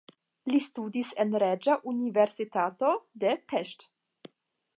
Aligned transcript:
Li 0.51 0.61
studis 0.67 1.11
en 1.23 1.35
Reĝa 1.43 1.75
Universitato 1.93 2.95
de 3.25 3.37
Pest. 3.53 3.91